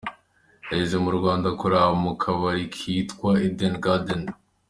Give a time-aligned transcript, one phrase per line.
[0.69, 4.23] Yageze mu Rwanda akorera mu kabari kitwaga Eden Garden.